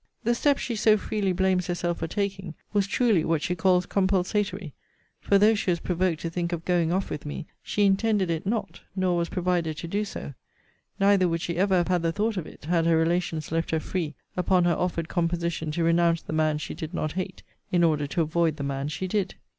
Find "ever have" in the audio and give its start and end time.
11.55-11.87